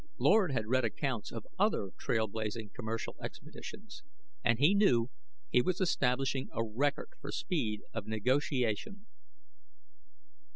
[0.17, 4.01] Lord had read accounts of other trailblazing commercial expeditions;
[4.43, 5.11] and he knew
[5.51, 9.05] he was establishing a record for speed of negotiation.